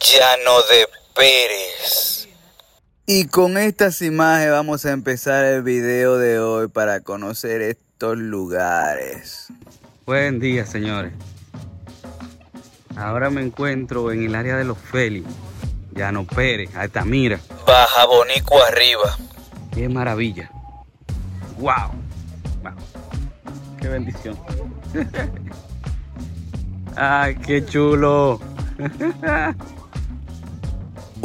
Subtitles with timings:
[0.00, 2.28] Llano de Pérez.
[3.06, 9.46] Y con estas imágenes vamos a empezar el video de hoy para conocer estos lugares.
[10.04, 11.12] Buen día, señores.
[12.96, 15.26] Ahora me encuentro en el área de los Félix,
[15.92, 17.38] Llano Pérez, Altamira.
[17.66, 19.16] Baja Bonico arriba.
[19.72, 20.50] Qué maravilla.
[21.58, 21.92] Wow.
[22.62, 22.74] wow.
[23.80, 24.38] Qué bendición.
[26.96, 28.40] Ay, qué chulo.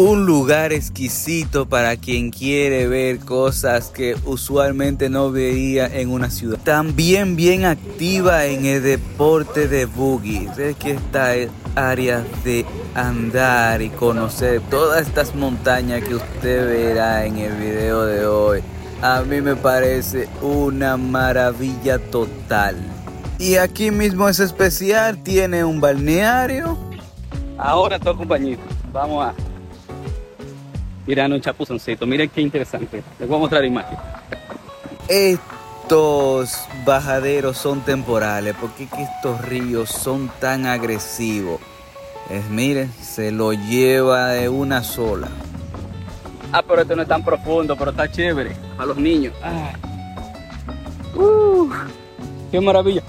[0.03, 6.57] Un lugar exquisito para quien quiere ver cosas que usualmente no veía en una ciudad.
[6.63, 10.49] También bien activa en el deporte de boogie.
[10.57, 11.33] Es que esta
[11.75, 12.65] área de
[12.95, 18.63] andar y conocer todas estas montañas que usted verá en el video de hoy.
[19.03, 22.75] A mí me parece una maravilla total.
[23.37, 26.75] Y aquí mismo es especial, tiene un balneario.
[27.59, 29.50] Ahora todo compañito, vamos a
[31.05, 32.05] Miren un chapuzoncito.
[32.05, 33.03] Miren qué interesante.
[33.19, 33.97] Les voy a mostrar imagen.
[35.07, 41.59] Estos bajaderos son temporales porque estos ríos son tan agresivos.
[42.29, 45.27] Es, miren, se lo lleva de una sola.
[46.53, 48.55] Ah, pero esto no es tan profundo, pero está chévere.
[48.77, 49.33] A los niños.
[51.15, 51.69] Uh,
[52.51, 53.03] ¡Qué maravilla!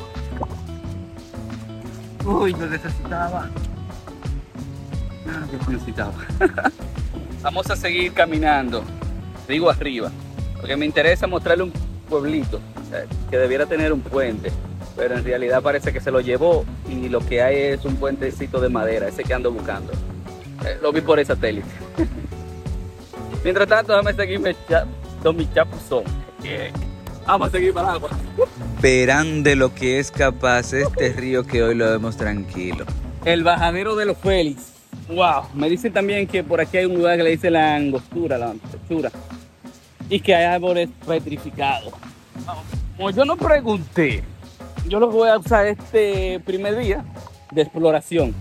[2.25, 3.49] Uy, lo necesitaba.
[5.29, 6.15] Ah, qué necesitaba.
[7.43, 8.85] Vamos a seguir caminando,
[9.49, 10.13] digo arriba,
[10.61, 11.73] porque me interesa mostrarle un
[12.09, 12.61] pueblito
[13.31, 14.53] que debiera tener un puente,
[14.97, 18.61] pero en realidad parece que se lo llevó y lo que hay es un puentecito
[18.61, 19.93] de madera, ese que ando buscando.
[20.65, 21.67] Eh, lo vi por el satélite.
[23.45, 24.57] Mientras tanto, déjame seguirme
[25.21, 26.05] con mi chapuzón.
[27.27, 28.11] Vamos a seguir para agua.
[28.81, 32.85] Verán de lo que es capaz este río que hoy lo vemos tranquilo.
[33.25, 34.72] El bajadero de los Félix.
[35.09, 38.39] Wow, me dicen también que por aquí hay un lugar que le dice la angostura,
[38.39, 39.11] la angostura,
[40.09, 41.93] y que hay árboles petrificados.
[42.97, 44.23] Como yo no pregunté,
[44.89, 47.05] yo lo voy a usar este primer día
[47.51, 48.35] de exploración.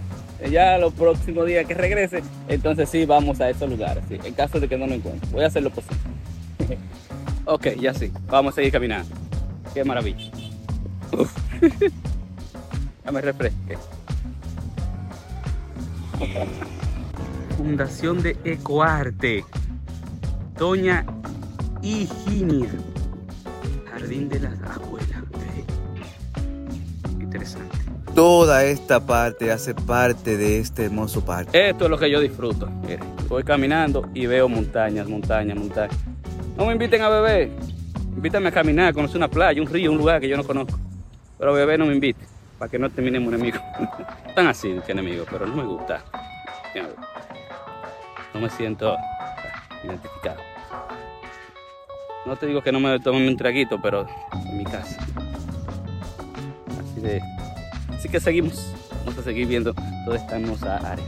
[0.49, 4.67] Ya los próximos días que regrese, entonces sí vamos a esos lugares, en caso de
[4.67, 5.29] que no lo encuentre.
[5.31, 5.97] Voy a hacer lo posible.
[7.45, 9.15] ok, ya sí, vamos a seguir caminando.
[9.73, 10.31] Qué maravilla.
[13.05, 13.77] ya me refresque.
[17.57, 19.43] Fundación de Ecoarte.
[20.57, 21.05] Doña
[21.81, 22.69] Higinia.
[23.91, 25.23] Jardín de las Abuelas.
[27.19, 27.77] Interesante.
[28.13, 31.69] Toda esta parte hace parte de este hermoso parque.
[31.69, 32.69] Esto es lo que yo disfruto.
[33.27, 35.97] voy caminando y veo montañas, montañas, montañas.
[36.57, 37.49] No me inviten a beber.
[38.15, 40.77] Invítame a caminar, a conocer una playa, un río, un lugar que yo no conozco.
[41.39, 42.23] Pero beber no me invite,
[42.61, 43.59] para que no terminemos enemigos.
[44.27, 46.03] Están así que enemigos, pero no me gusta.
[48.35, 48.95] No me siento
[49.83, 50.37] identificado.
[52.27, 54.05] No te digo que no me tome un traguito, pero
[54.47, 54.95] en mi casa.
[56.79, 57.19] Así de.
[57.89, 58.71] Así que seguimos.
[59.05, 59.73] Vamos a seguir viendo
[60.05, 61.05] toda esta hermosa área.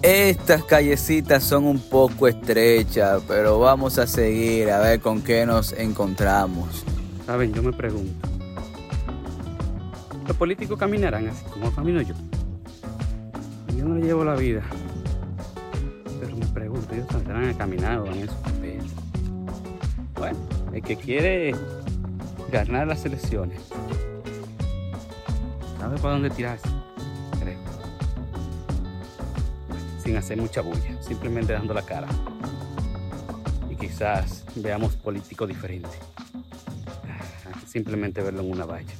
[0.00, 5.74] Estas callecitas son un poco estrechas, pero vamos a seguir a ver con qué nos
[5.74, 6.86] encontramos.
[7.26, 8.35] Saben, yo me pregunto.
[10.26, 12.14] ¿Los políticos caminarán así como camino yo?
[13.76, 14.62] Yo no le llevo la vida.
[16.20, 18.84] Pero me pregunto, ellos saldrán a caminar o en esos papeles.
[20.16, 20.38] Bueno,
[20.72, 21.54] el que quiere
[22.50, 23.60] ganar las elecciones,
[25.78, 26.68] sabe para dónde tirarse,
[27.40, 27.58] creo.
[30.02, 32.08] Sin hacer mucha bulla, simplemente dando la cara.
[33.70, 35.98] Y quizás veamos políticos diferentes.
[37.66, 38.94] Simplemente verlo en una valla.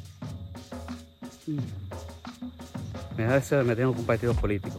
[1.46, 4.78] Me da de meterme con un partido político.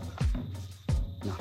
[1.25, 1.35] No.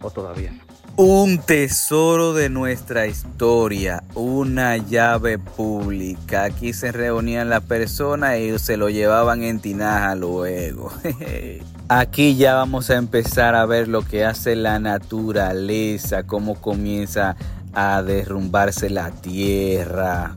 [0.00, 0.70] O todavía no.
[0.96, 6.44] Un tesoro de nuestra historia, una llave pública.
[6.44, 10.92] Aquí se reunían las personas y se lo llevaban en tinaja luego.
[11.88, 17.34] Aquí ya vamos a empezar a ver lo que hace la naturaleza, cómo comienza
[17.72, 20.36] a derrumbarse la tierra.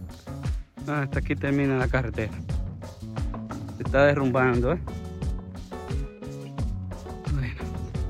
[0.87, 2.33] Ah, hasta aquí termina la carretera.
[3.93, 4.79] Está derrumbando, ¿eh?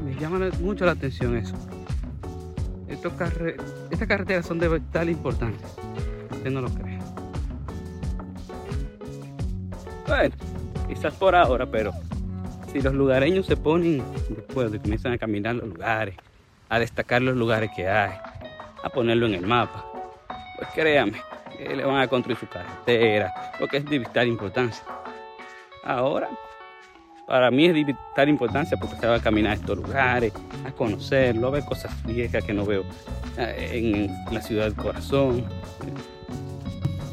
[0.05, 1.55] me llama mucho la atención eso.
[2.87, 5.67] estas carreteras son de vital importancia.
[6.31, 6.99] Usted no lo cree.
[10.07, 10.33] Bueno,
[10.87, 11.91] quizás por ahora, pero
[12.71, 16.15] si los lugareños se ponen después de comienzan a caminar los lugares,
[16.69, 18.13] a destacar los lugares que hay,
[18.81, 19.83] a ponerlo en el mapa,
[20.55, 21.19] pues créame,
[21.59, 24.81] le van a construir su carretera, porque es de vital importancia.
[25.83, 26.29] Ahora
[27.27, 30.33] para mí es de vital importancia porque se va a caminar a estos lugares,
[30.65, 32.83] a conocerlo, a ver cosas viejas que no veo
[33.37, 35.43] eh, en la ciudad del corazón.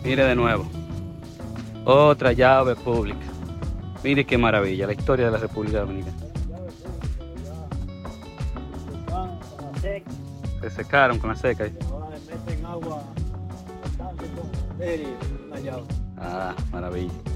[0.05, 0.67] Mire de nuevo,
[1.85, 3.19] otra llave pública.
[4.03, 6.17] Mire qué maravilla, la historia de la República Dominicana.
[10.61, 11.67] Se secaron con la seca.
[16.19, 17.30] Ah, maravilla.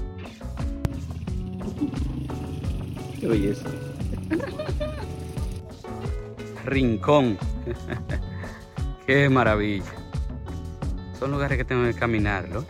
[3.19, 3.69] Qué belleza.
[6.65, 7.37] Rincón.
[9.05, 9.85] Qué maravilla.
[11.19, 12.65] Son lugares que tengo que caminar, ¿no?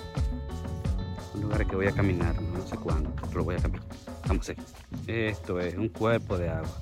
[1.31, 3.85] Son lugares que voy a caminar, no sé cuándo, pero voy a caminar.
[4.27, 4.65] Vamos a ver.
[5.07, 6.79] Esto es un cuerpo de agua.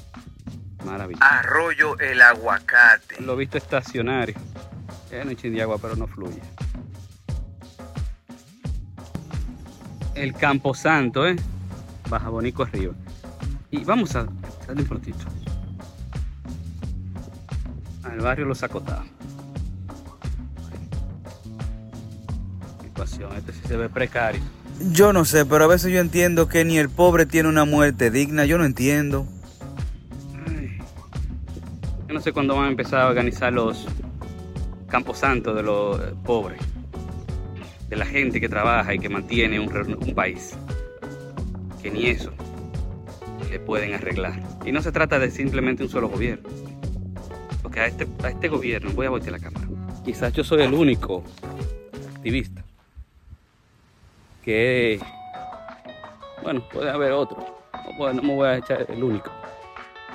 [0.85, 1.19] Maravilla.
[1.21, 3.21] Arroyo el aguacate.
[3.21, 4.35] Lo he visto estacionario.
[5.11, 6.41] Es un de agua, pero no fluye.
[10.15, 11.35] El Campo Santo, ¿eh?
[12.13, 12.93] Baja Bonico arriba.
[13.71, 14.27] Y vamos a
[14.67, 15.25] salir un poquito.
[18.03, 19.07] Al barrio Los Acotados.
[23.35, 24.41] Este sí se ve precario.
[24.91, 28.11] Yo no sé, pero a veces yo entiendo que ni el pobre tiene una muerte
[28.11, 28.45] digna.
[28.45, 29.25] Yo no entiendo.
[32.07, 33.87] Yo no sé cuándo van a empezar a organizar los
[34.87, 36.61] campos santos de los pobres.
[37.89, 40.55] De la gente que trabaja y que mantiene un, un país.
[41.83, 42.31] Que ni eso
[43.51, 44.41] le pueden arreglar.
[44.65, 46.49] Y no se trata de simplemente un solo gobierno.
[47.61, 49.67] Porque a este, a este gobierno, voy a voltear la cámara.
[50.03, 51.23] Quizás yo soy el único
[52.15, 52.63] activista
[54.43, 54.99] que,
[56.41, 57.45] bueno, puede haber otro,
[57.97, 59.31] no, me voy a echar el único,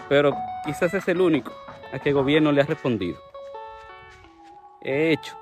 [0.09, 1.53] pero quizás es el único
[1.93, 3.19] a que el gobierno le ha respondido.
[4.83, 5.35] He hecho,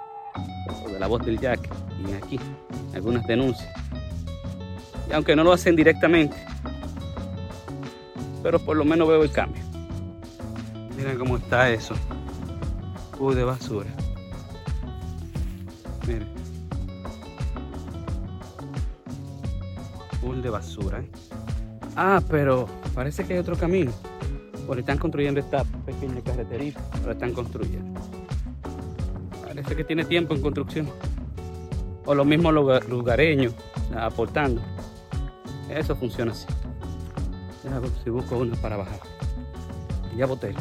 [0.91, 1.69] de la voz del Jack,
[2.09, 2.41] y aquí,
[2.95, 3.73] algunas denuncias.
[5.09, 6.37] Y aunque no lo hacen directamente,
[8.43, 9.63] pero por lo menos veo el cambio.
[10.97, 11.95] Miren cómo está eso.
[13.19, 13.91] Uy, de basura.
[16.07, 16.37] Miren.
[20.43, 21.01] de basura.
[21.01, 21.09] ¿eh?
[21.97, 23.93] Ah, pero parece que hay otro camino.
[24.67, 26.81] Porque están construyendo esta pequeña carreterita.
[27.05, 28.01] Lo están construyendo.
[29.45, 30.89] Parece que tiene tiempo en construcción.
[32.05, 32.53] O los mismos
[32.89, 33.55] lugareños
[33.97, 34.61] aportando.
[35.71, 36.47] Eso funciona así.
[38.05, 39.01] si busco una para bajar.
[40.17, 40.55] Ya boté.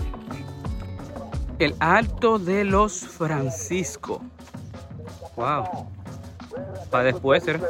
[1.60, 4.22] El Alto de los Francisco.
[5.36, 5.88] Wow
[6.90, 7.48] para después.
[7.48, 7.62] En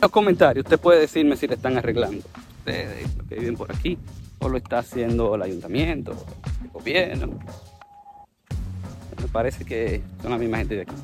[0.00, 2.24] los comentarios usted puede decirme si le están arreglando.
[2.58, 3.98] Ustedes que viven por aquí.
[4.40, 6.16] O lo está haciendo el ayuntamiento,
[6.62, 7.38] el gobierno.
[9.20, 10.94] Me parece que son la misma gente de aquí.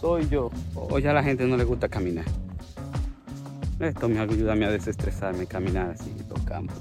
[0.00, 0.50] Soy yo.
[0.74, 2.24] O ya a la gente no le gusta caminar.
[3.78, 6.72] Esto me ayuda a desestresarme, caminar así por campo.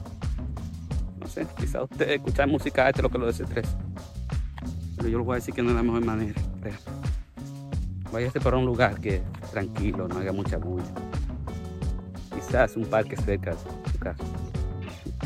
[1.19, 3.77] No sé, quizá usted escuchar música este es lo que lo desestresa.
[4.95, 6.41] Pero yo le voy a decir que no es la mejor manera,
[8.11, 9.21] váyase para un lugar que
[9.51, 10.85] tranquilo, no haga mucha bulla.
[12.33, 13.57] Quizás un parque cerca de
[13.91, 14.23] su casa.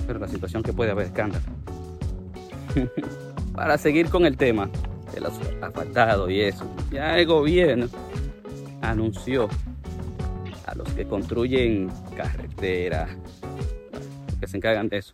[0.07, 1.45] Pero la situación que puede haber escándalo.
[3.54, 4.69] para seguir con el tema
[5.13, 7.88] de los asfaltados y eso, ya el gobierno
[8.81, 9.50] anunció
[10.75, 13.10] los que construyen carreteras,
[14.39, 15.14] que se encargan de eso,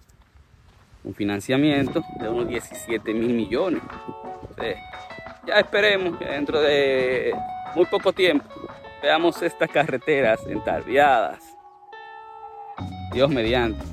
[1.04, 3.82] un financiamiento de unos 17 mil millones.
[5.48, 7.34] ya esperemos que dentro de
[7.76, 8.46] muy poco tiempo
[9.02, 11.40] veamos estas carreteras entarviadas.
[13.14, 13.84] Dios mediante.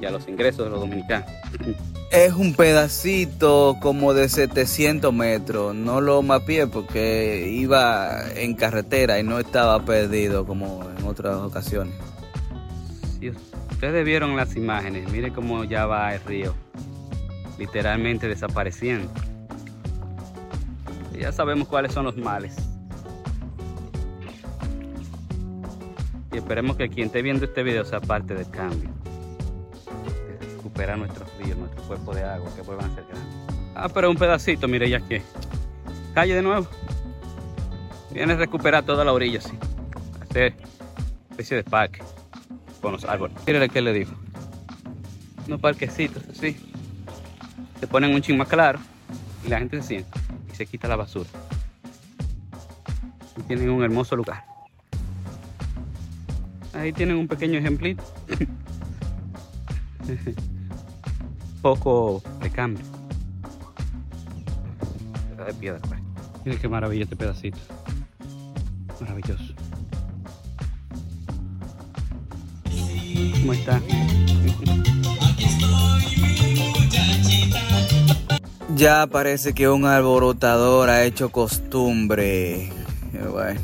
[0.00, 1.30] Y a los ingresos de los dominicanos.
[2.10, 5.76] Es un pedacito como de 700 metros.
[5.76, 11.94] No lo mapeé porque iba en carretera y no estaba perdido como en otras ocasiones.
[13.20, 16.52] Si ustedes vieron las imágenes, mire cómo ya va el río.
[17.60, 19.08] Literalmente desapareciendo.
[21.16, 22.56] ya sabemos cuáles son los males.
[26.32, 28.99] Y esperemos que quien esté viendo este video sea parte del cambio.
[30.80, 33.34] Nuestros ríos, nuestro cuerpo de agua, que vuelvan a ser grandes.
[33.74, 35.20] Ah, pero un pedacito, mire ya que.
[36.14, 36.66] Calle de nuevo.
[38.10, 39.52] Viene a recuperar toda la orilla, así.
[40.22, 40.54] Hacer
[41.30, 42.00] especie de parque
[42.80, 43.36] con los árboles.
[43.46, 44.12] Mire que le digo.
[45.46, 46.56] Unos parquecitos así.
[47.78, 48.78] Se ponen un ching más claro
[49.44, 50.18] y la gente se sienta
[50.50, 51.28] y se quita la basura.
[53.36, 54.46] Y tienen un hermoso lugar.
[56.72, 58.02] Ahí tienen un pequeño ejemplito.
[61.62, 62.84] Poco de cambio.
[65.46, 66.00] de piedra, pues.
[66.44, 67.58] Miren qué maravilla este pedacito.
[69.00, 69.54] Maravilloso.
[73.40, 73.80] ¿Cómo está?
[78.76, 82.70] Ya parece que un alborotador ha hecho costumbre.
[83.30, 83.60] Bueno,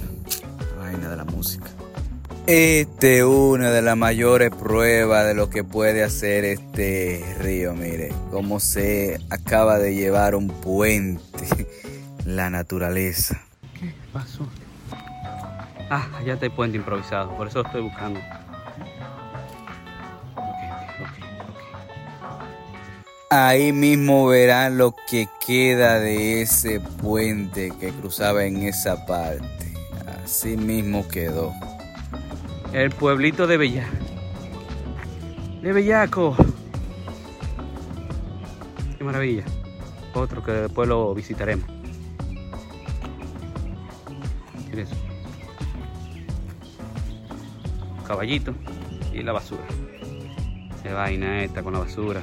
[2.47, 7.75] Este es una de las mayores pruebas de lo que puede hacer este río.
[7.75, 11.67] Mire, cómo se acaba de llevar un puente.
[12.25, 13.43] La naturaleza.
[13.75, 14.47] ¿Qué pasó?
[15.91, 18.21] Ah, allá está el puente improvisado, por eso lo estoy buscando.
[23.31, 29.75] Ahí mismo verán lo que queda de ese puente que cruzaba en esa parte.
[30.25, 31.53] Así mismo quedó.
[32.73, 33.87] El pueblito de Bella.
[35.63, 36.37] De Bellaco.
[38.99, 39.45] Qué maravilla.
[40.15, 41.69] Otro que después lo visitaremos.
[44.71, 44.95] Mira eso.
[48.07, 48.55] Caballito
[49.13, 49.65] y la basura.
[50.83, 52.21] Qué vaina esta con la basura.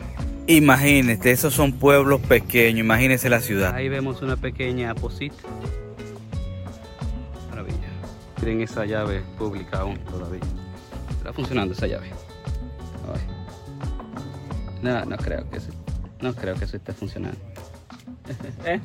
[0.47, 3.73] Imagínate, esos son pueblos pequeños, imagínese la ciudad.
[3.73, 5.35] Ahí vemos una pequeña posita.
[8.43, 10.41] Miren esa llave pública aún todavía.
[11.11, 12.09] Está funcionando esa llave.
[13.13, 13.21] Ay.
[14.81, 15.69] No, no creo que eso,
[16.19, 17.37] no creo que eso esté funcionando.
[18.65, 18.81] ¿Eh?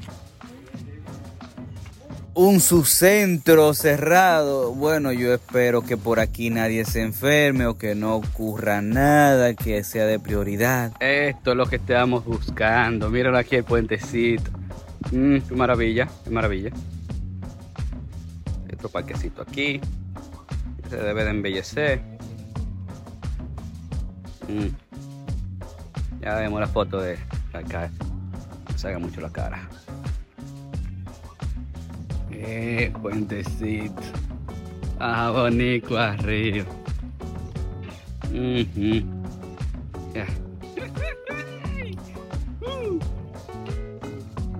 [2.34, 4.72] Un subcentro cerrado.
[4.74, 9.82] Bueno, yo espero que por aquí nadie se enferme o que no ocurra nada que
[9.82, 10.92] sea de prioridad.
[11.00, 13.10] Esto es lo que estamos buscando.
[13.10, 14.52] Míralo aquí el puentecito.
[15.10, 16.70] Mm, qué maravilla, qué maravilla.
[18.78, 19.80] Otro parquecito aquí.
[20.88, 22.00] Se debe de embellecer.
[24.46, 24.68] Mm.
[26.20, 27.18] Ya vemos la foto de
[27.52, 27.90] acá.
[28.70, 29.68] No se haga mucho la cara.
[32.30, 34.00] Eh, puentecito.
[35.00, 36.66] Ah, bonito arriba.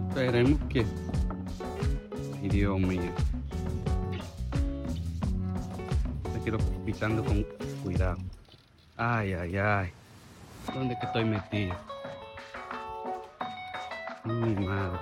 [0.08, 0.84] Esperemos que.
[2.42, 3.27] Dios mío.
[6.48, 7.44] Quiero pisando con
[7.84, 8.16] cuidado.
[8.96, 9.90] Ay, ay, ay.
[10.72, 11.74] ¿Dónde que estoy metido?
[14.24, 14.98] Mi madre.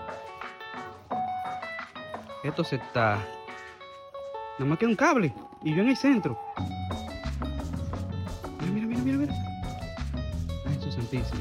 [2.42, 3.24] Esto se está.
[4.58, 5.32] Nada más queda un cable.
[5.62, 6.36] Y yo en el centro.
[8.72, 9.34] Mira, mira, mira, mira.
[10.66, 11.40] Ay, es santísimo.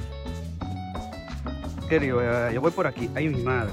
[1.90, 3.10] Querido, eh, yo voy por aquí.
[3.16, 3.72] Ay, mi madre.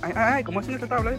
[0.00, 1.18] Ay, ay, ay, ¿cómo hacen esta tabla?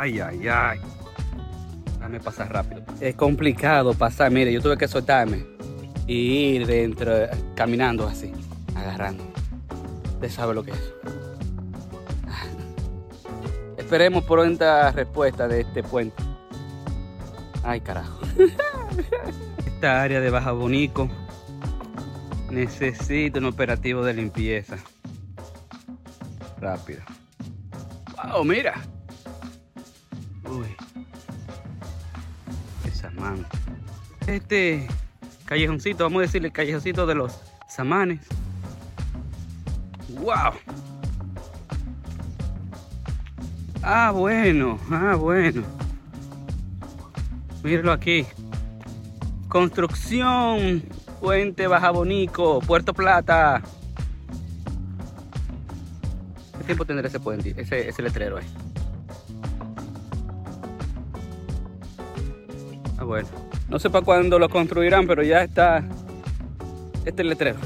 [0.00, 0.80] Ay, ay, ay.
[1.98, 2.82] Dame pasar rápido.
[3.02, 4.30] Es complicado pasar.
[4.30, 5.44] Mire, yo tuve que soltarme
[6.06, 7.12] y ir dentro,
[7.54, 8.32] caminando así,
[8.74, 9.22] agarrando.
[10.14, 10.94] Usted sabe lo que es.
[13.76, 16.22] Esperemos pronta respuesta de este puente.
[17.62, 18.20] Ay, carajo.
[19.66, 21.10] Esta área de Baja Bonico
[22.50, 24.78] necesita un operativo de limpieza.
[26.58, 27.02] Rápido.
[28.16, 28.44] ¡Wow!
[28.46, 28.80] Mira.
[30.50, 30.76] Uy.
[32.84, 33.44] Esa mano.
[34.26, 34.88] Este
[35.44, 38.20] callejoncito, vamos a decirle el callejoncito de los samanes.
[40.08, 40.52] ¡Wow!
[43.82, 45.62] Ah, bueno, ah, bueno.
[47.62, 48.26] Míralo aquí.
[49.48, 50.82] Construcción,
[51.20, 53.62] Puente Baja Bonico, Puerto Plata.
[56.58, 58.46] ¿Qué tiempo tendrá ese puente, ese, ese letrero ahí?
[58.46, 58.59] Ah,
[63.68, 65.84] No sé para cuándo lo construirán, pero ya está
[67.04, 67.58] este letrero.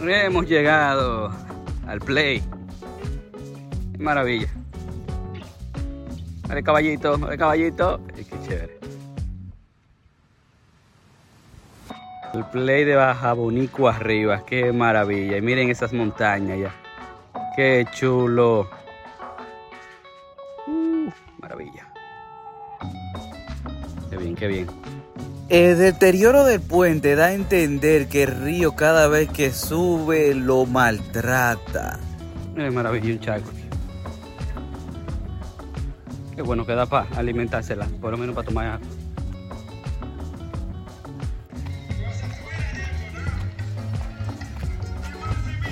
[0.00, 1.32] Hemos llegado
[1.86, 2.42] al play.
[3.92, 4.48] Qué maravilla.
[6.48, 8.00] Vale, caballito, vale, caballito.
[8.14, 8.78] Qué chévere.
[12.34, 15.38] El play de Baja Bonico arriba, qué maravilla.
[15.38, 16.74] Y miren esas montañas ya.
[17.56, 18.68] Qué chulo.
[24.38, 24.66] Qué bien.
[25.48, 30.66] El deterioro del puente da a entender que el río cada vez que sube lo
[30.66, 32.00] maltrata.
[32.56, 33.50] Es maravilla un charco.
[36.34, 38.95] Qué bueno que da para alimentársela, por lo menos para tomar agua.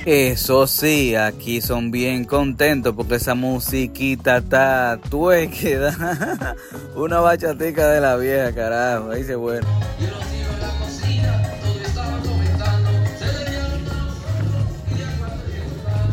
[0.07, 6.55] Eso sí, aquí son bien contentos porque esa musiquita está tuéqueda.
[6.95, 9.11] Una bachatica de la vieja, carajo.
[9.11, 9.67] Ahí se bueno.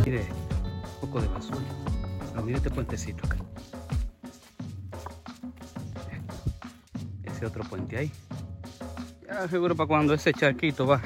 [0.05, 0.25] Mire,
[0.93, 1.60] un poco de basura.
[2.31, 3.36] Pero mira este puentecito acá.
[7.25, 8.12] Ese otro puente ahí.
[9.27, 11.01] Ya seguro para cuando ese charquito va.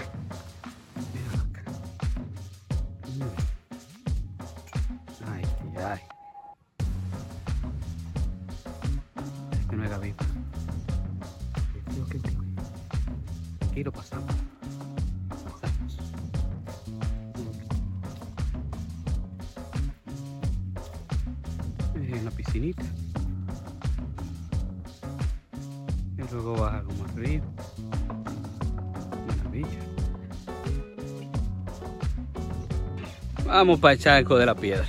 [33.65, 34.85] Vamos para el charco de la piedra.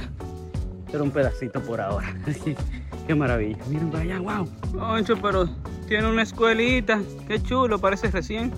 [0.93, 2.15] Era un pedacito por ahora.
[3.07, 3.57] Qué maravilla.
[3.69, 4.47] Miren para allá, wow.
[4.71, 5.49] Concho, pero
[5.89, 7.01] tiene una escuelita.
[7.27, 8.53] Qué chulo, parece recién.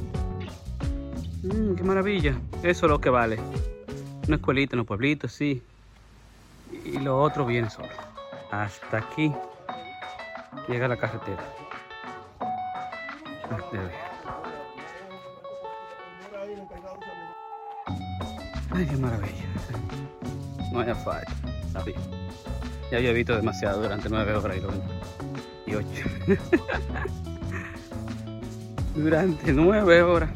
[1.45, 2.37] Mm, qué maravilla.
[2.65, 3.39] Eso es lo que vale.
[4.27, 5.63] Una escuelita en los pueblitos, sí.
[6.85, 7.87] Y lo otro viene solo.
[8.51, 9.33] Hasta aquí
[10.67, 11.45] llega la carretera.
[18.73, 19.49] Ay, qué maravilla.
[20.73, 21.33] No hay asfalto.
[21.73, 21.97] Sabía.
[22.91, 24.57] Ya había visto demasiado durante nueve horas
[25.67, 25.87] y ocho.
[28.95, 30.31] durante nueve horas.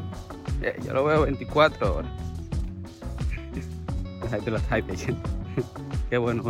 [0.85, 2.11] Yo lo veo 24 horas.
[6.09, 6.43] Qué bueno.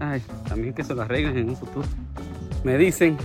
[0.00, 1.86] Ay, también que se lo arreglen en un futuro.
[2.62, 3.16] Me dicen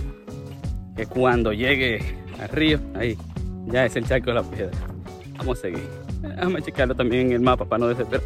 [0.96, 3.16] que cuando llegue al río, ahí,
[3.66, 4.76] ya es el charco de la piedra.
[5.38, 5.88] Vamos a seguir.
[6.22, 8.24] Déjame checarlo también en el mapa para no desesperar.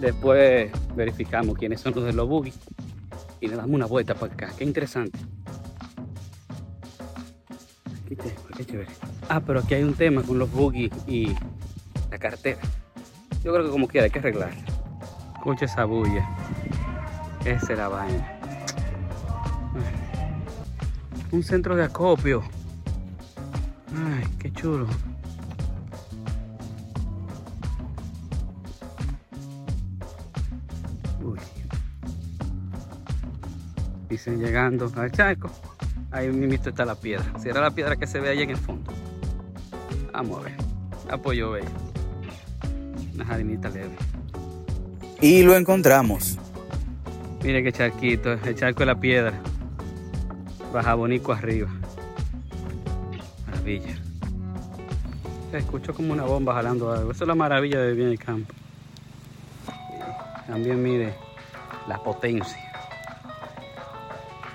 [0.00, 2.52] Después verificamos quiénes son los de los buggy
[3.40, 4.52] y le damos una vuelta para acá.
[4.56, 5.18] Qué interesante.
[9.28, 11.34] Ah, pero aquí hay un tema con los buggy y
[12.10, 12.60] la cartera.
[13.42, 14.64] Yo creo que como quiera hay que arreglarla.
[15.36, 16.28] Escucha esa bulla.
[17.44, 18.32] Esa es la vaina.
[21.32, 22.42] Un centro de acopio.
[23.94, 24.86] Ay, qué chulo.
[34.16, 35.50] Dicen llegando al charco.
[36.10, 37.26] Ahí mismo está la piedra.
[37.38, 38.90] Si era la piedra que se ve ahí en el fondo.
[40.10, 40.54] Vamos a ver.
[41.10, 41.68] Apoyo bello.
[43.12, 43.94] Una jardinita leve.
[45.20, 46.38] Y lo encontramos.
[47.44, 49.38] Mire qué charquito, el charco de la piedra.
[50.72, 51.68] Baja Bonico arriba.
[53.44, 53.98] Maravilla.
[55.50, 57.10] Se escuchó como una bomba jalando algo.
[57.10, 58.54] Eso es la maravilla de vivir en el campo.
[60.46, 61.12] También mire
[61.86, 62.65] la potencia.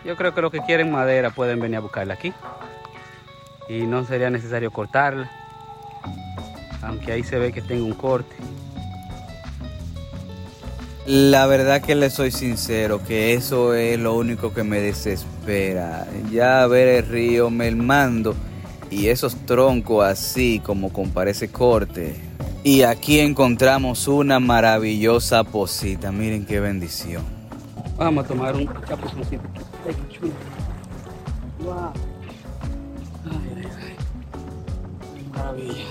[0.03, 2.33] Yo creo que los que quieren madera pueden venir a buscarla aquí.
[3.69, 5.29] Y no sería necesario cortarla.
[6.81, 8.35] Aunque ahí se ve que tengo un corte.
[11.05, 16.07] La verdad que le soy sincero, que eso es lo único que me desespera.
[16.31, 18.35] Ya ver el río mermando
[18.89, 22.15] y esos troncos así como con parece corte.
[22.63, 26.11] Y aquí encontramos una maravillosa posita.
[26.11, 27.23] Miren qué bendición.
[27.97, 29.41] Vamos a tomar un capuzoncito.
[29.83, 29.95] Ay.
[33.25, 33.95] Ay, ay,
[35.31, 35.85] Maravilla.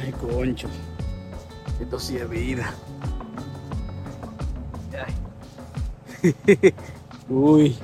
[0.00, 0.68] Ay, concho.
[1.80, 2.74] Esto sí es vida.
[7.28, 7.78] Uy.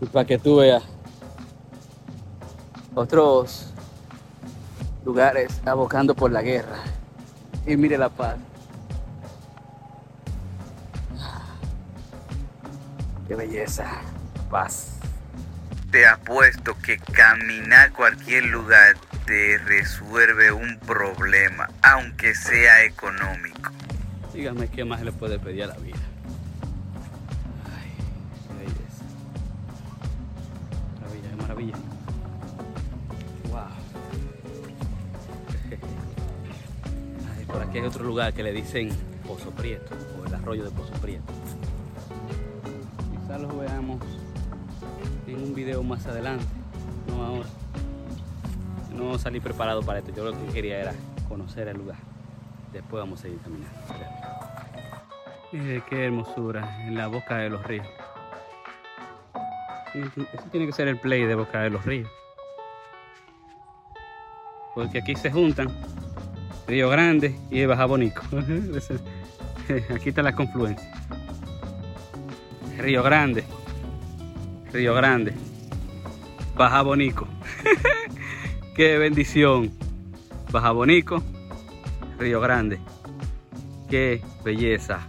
[0.00, 0.82] Y para que tú veas.
[2.96, 3.72] Otros
[5.04, 6.93] lugares abocando por la guerra.
[7.66, 8.36] Y mire la paz.
[13.26, 13.86] Qué belleza.
[14.50, 14.98] Paz.
[15.90, 23.70] Te apuesto que caminar cualquier lugar te resuelve un problema, aunque sea económico.
[24.34, 25.96] Dígame qué más le puede pedir a la vida.
[27.64, 27.92] Ay,
[28.48, 29.04] qué belleza.
[31.00, 31.93] Maravilla, qué maravilla.
[37.54, 38.88] Por aquí hay otro lugar que le dicen
[39.24, 41.32] Pozo Prieto o el arroyo de Pozo Prieto.
[43.12, 44.00] Quizás lo veamos
[45.28, 46.44] en un video más adelante,
[47.06, 47.48] no ahora.
[48.92, 50.94] No salí preparado para esto, yo lo que quería era
[51.28, 51.98] conocer el lugar.
[52.72, 53.78] Después vamos a seguir caminando.
[55.52, 57.86] Mire qué hermosura en la boca de los ríos.
[59.94, 62.10] Eso tiene que ser el play de Boca de los Ríos.
[64.74, 65.68] Porque aquí se juntan
[66.66, 68.22] Río Grande y Baja Bonico.
[69.94, 70.90] Aquí está la confluencia.
[72.78, 73.44] Río Grande.
[74.72, 75.34] Río Grande.
[76.56, 77.26] Baja Bonico.
[78.74, 79.70] Qué bendición.
[80.50, 81.22] Baja Bonico.
[82.18, 82.78] Río Grande.
[83.88, 85.06] Qué belleza.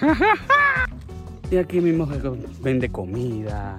[1.50, 2.08] y aquí mismo
[2.60, 3.78] vende comida,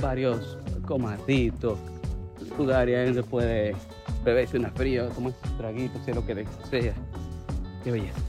[0.00, 1.78] varios comaditos,
[2.56, 3.74] lugares donde puede
[4.24, 6.94] beberse una fría, tomar un traguito, sea lo que sea.
[7.84, 8.20] Qué belleza.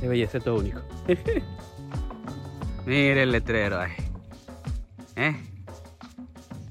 [0.00, 0.80] Qué belleza, todo único.
[2.86, 3.92] Mire el letrero ahí.
[5.16, 5.34] ¿Eh?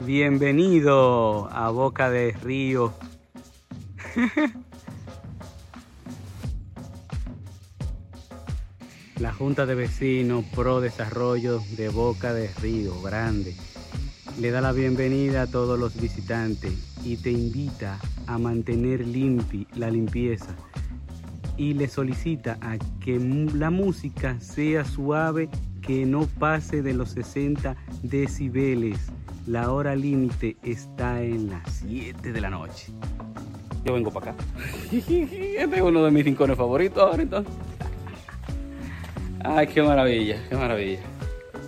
[0.05, 2.93] Bienvenido a Boca de Río.
[9.19, 13.55] La Junta de Vecinos Pro Desarrollo de Boca de Río Grande
[14.39, 19.89] le da la bienvenida a todos los visitantes y te invita a mantener limpi la
[19.91, 20.55] limpieza
[21.57, 23.19] y le solicita a que
[23.53, 25.49] la música sea suave,
[25.81, 28.97] que no pase de los 60 decibeles.
[29.45, 32.91] La hora límite está en las 7 de la noche.
[33.85, 34.43] Yo vengo para acá.
[34.91, 37.53] este es uno de mis rincones favoritos ahora entonces.
[39.43, 41.01] Ay, qué maravilla, qué maravilla.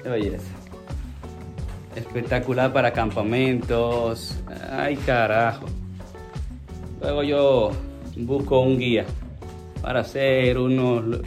[0.01, 0.54] Qué belleza.
[1.95, 4.43] Espectacular para campamentos.
[4.69, 5.65] Ay, carajo.
[7.01, 7.71] Luego yo
[8.17, 9.05] busco un guía
[9.81, 11.19] para hacer una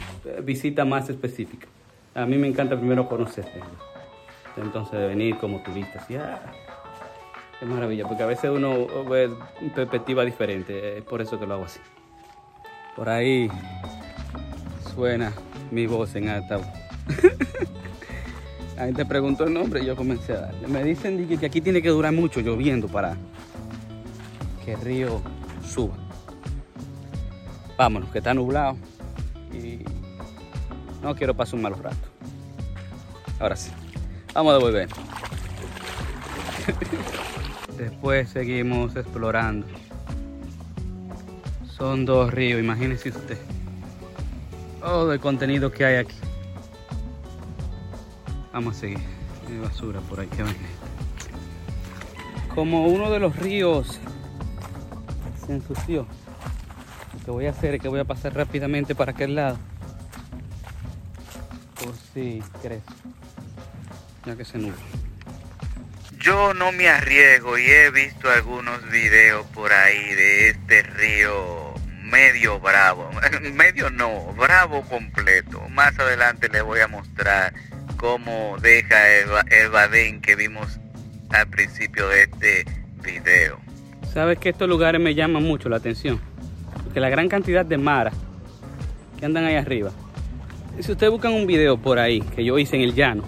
[0.43, 1.67] visita más específica.
[2.13, 3.45] A mí me encanta primero conocer.
[4.57, 6.05] Entonces, venir como turista.
[6.09, 6.41] Ya.
[7.59, 9.29] Qué maravilla, porque a veces uno ve
[9.75, 10.97] perspectiva diferente.
[10.97, 11.79] Es por eso que lo hago así.
[12.95, 13.49] Por ahí
[14.93, 15.31] suena
[15.71, 16.67] mi voz en altavoz.
[18.79, 20.67] Ahí te preguntó el nombre y yo comencé a darle.
[20.69, 23.17] Me dicen que aquí tiene que durar mucho lloviendo para
[24.63, 25.21] que el río
[25.67, 25.97] suba.
[27.77, 28.77] Vámonos, que está nublado
[29.51, 29.79] y
[31.03, 32.07] no quiero pasar un mal rato.
[33.39, 33.69] Ahora sí,
[34.33, 34.87] vamos a devolver.
[37.77, 39.67] Después seguimos explorando.
[41.77, 43.37] Son dos ríos, imagínense usted.
[44.79, 46.15] Todo el contenido que hay aquí.
[48.51, 48.99] Vamos a seguir.
[49.47, 50.43] Hay basura por ahí que
[52.53, 53.99] Como uno de los ríos
[55.45, 56.07] se ensució,
[57.13, 59.57] lo que voy a hacer es que voy a pasar rápidamente para aquel lado.
[61.83, 62.83] Por si crees.
[64.25, 64.75] Ya que se nubla.
[66.19, 71.73] Yo no me arriesgo y he visto algunos videos por ahí de este río
[72.09, 73.09] medio bravo.
[73.53, 75.61] Medio no, bravo completo.
[75.69, 77.53] Más adelante les voy a mostrar
[77.99, 80.79] cómo deja el, badén que vimos
[81.29, 82.65] al principio de este
[83.03, 83.59] video.
[84.13, 86.19] Sabes que estos lugares me llaman mucho la atención.
[86.83, 88.15] Porque la gran cantidad de maras
[89.19, 89.91] que andan ahí arriba.
[90.79, 93.23] Si ustedes buscan un video por ahí que yo hice en el llano,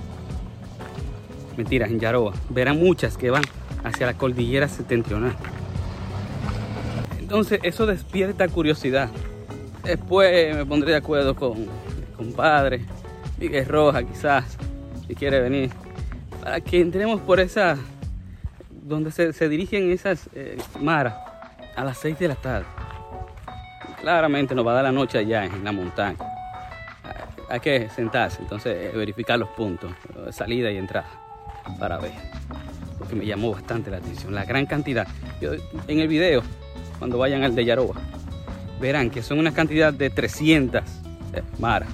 [1.58, 3.44] mentiras, en Yaroa, verán muchas que van
[3.84, 5.36] hacia la cordillera septentrional.
[7.20, 9.10] Entonces eso despierta curiosidad.
[9.84, 11.68] Después me pondré de acuerdo con
[12.16, 12.86] compadre,
[13.41, 14.56] Miguel Roja quizás,
[15.08, 15.71] si quiere venir,
[16.43, 17.75] para que entremos por esa,
[18.69, 21.15] donde se, dirigen esas eh, maras
[21.75, 22.67] a las 6 de la tarde.
[23.99, 26.19] Claramente nos va a dar la noche allá en la montaña.
[27.49, 29.91] Hay que sentarse, entonces eh, verificar los puntos,
[30.30, 31.10] salida y entrada,
[31.80, 32.13] para ver.
[32.99, 35.08] Porque me llamó bastante la atención, la gran cantidad.
[35.88, 36.43] en el video
[36.99, 37.95] cuando vayan al de Yaroba.
[38.80, 40.84] Verán que son una cantidad de 300
[41.34, 41.89] eh, maras,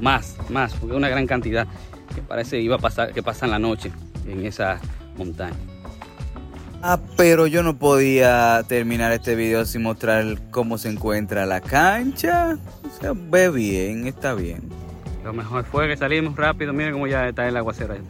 [0.00, 1.66] más, más, porque una gran cantidad
[2.14, 3.92] que parece iba a pasar, que pasan la noche
[4.26, 4.80] en esa
[5.16, 5.56] montaña.
[6.82, 12.58] Ah, pero yo no podía terminar este video sin mostrar cómo se encuentra la cancha.
[12.84, 14.62] O sea, ve bien, está bien.
[15.22, 18.00] Lo mejor fue que salimos rápido, miren cómo ya está el aguacero ahí.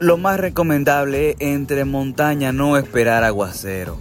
[0.00, 3.96] Lo más recomendable es entre montaña no esperar aguacero.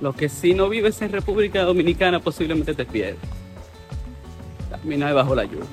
[0.00, 3.18] Lo que si no vives en República Dominicana posiblemente te pierdes.
[4.82, 5.66] Caminar bajo la lluvia.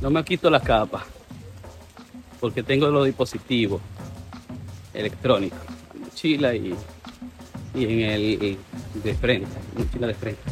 [0.00, 1.04] No me quito la capa
[2.40, 3.80] porque tengo los dispositivos
[4.92, 5.60] electrónicos,
[5.98, 6.74] mochila y,
[7.74, 8.58] y en el
[9.02, 10.51] de frente, mochila de frente.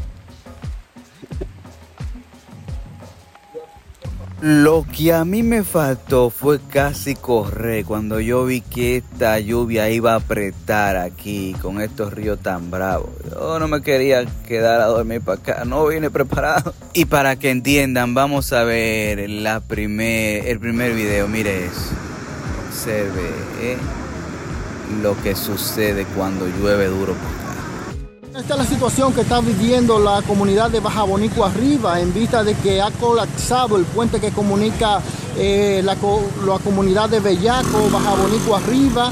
[4.43, 9.91] Lo que a mí me faltó fue casi correr cuando yo vi que esta lluvia
[9.91, 13.11] iba a apretar aquí con estos ríos tan bravos.
[13.31, 16.73] Yo no me quería quedar a dormir para acá, no vine preparado.
[16.95, 21.29] Y para que entiendan, vamos a ver la primer, el primer video.
[21.29, 21.91] Mire eso.
[22.69, 23.29] Observe
[23.61, 23.77] ¿eh?
[25.03, 27.15] lo que sucede cuando llueve duro.
[28.37, 32.45] Esta es la situación que está viviendo la comunidad de Baja Bonico Arriba en vista
[32.45, 35.01] de que ha colapsado el puente que comunica
[35.37, 39.11] eh, la, la, comunidad de Bellaco, Baja Bonico Arriba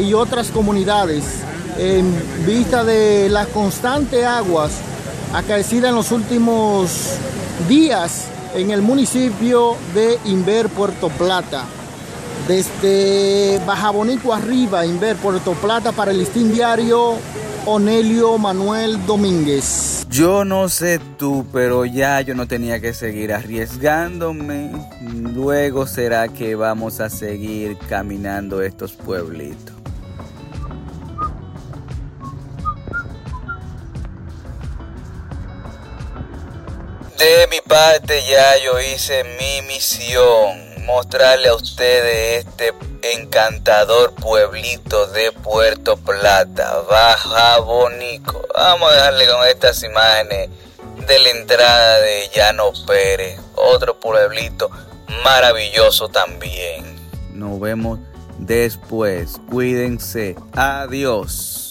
[0.00, 1.24] y otras comunidades.
[1.78, 2.12] En
[2.44, 4.72] vista de las constantes aguas
[5.32, 6.90] acaecidas en los últimos
[7.68, 8.26] días
[8.56, 11.64] en el municipio de Inver, Puerto Plata.
[12.48, 17.16] Desde Baja Bonico arriba, Inver, Puerto Plata, para el listín diario,
[17.68, 20.06] Onelio Manuel Domínguez.
[20.08, 24.70] Yo no sé tú, pero ya yo no tenía que seguir arriesgándome.
[25.34, 29.74] Luego será que vamos a seguir caminando estos pueblitos.
[37.18, 42.72] De mi parte ya yo hice mi misión, mostrarle a ustedes este
[43.02, 48.46] encantador pueblito de Puerto Plata, Baja Bonico.
[48.54, 50.48] Vamos a dejarle con estas imágenes
[51.06, 54.70] de la entrada de Llano Pérez, otro pueblito
[55.24, 56.84] maravilloso también.
[57.32, 57.98] Nos vemos
[58.38, 61.65] después, cuídense, adiós.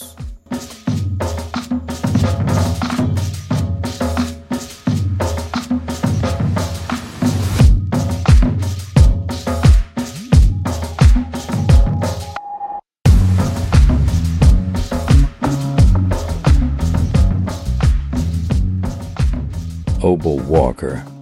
[20.05, 21.14] Hobo Walker.